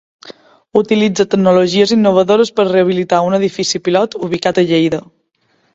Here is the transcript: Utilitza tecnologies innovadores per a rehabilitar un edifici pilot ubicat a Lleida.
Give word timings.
Utilitza 0.79 1.25
tecnologies 1.33 1.93
innovadores 1.97 2.53
per 2.61 2.67
a 2.67 2.67
rehabilitar 2.73 3.23
un 3.29 3.41
edifici 3.41 3.85
pilot 3.91 4.23
ubicat 4.31 4.65
a 4.65 4.67
Lleida. 4.73 5.07